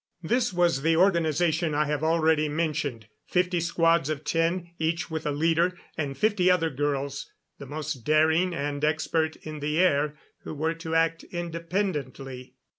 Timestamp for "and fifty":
5.95-6.49